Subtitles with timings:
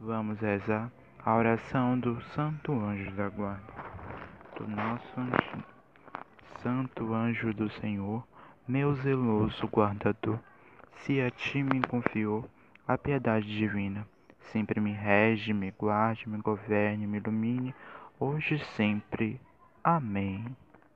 [0.00, 0.92] Vamos rezar
[1.24, 3.72] a oração do Santo Anjo da Guarda.
[4.56, 5.64] Do nosso anjo,
[6.62, 8.24] Santo Anjo do Senhor,
[8.66, 10.38] meu zeloso guardador,
[10.98, 12.48] se a ti me confiou
[12.86, 14.06] a piedade divina,
[14.52, 17.74] sempre me rege, me guarde, me governe, me ilumine,
[18.20, 19.40] hoje e sempre.
[19.82, 20.44] Amém.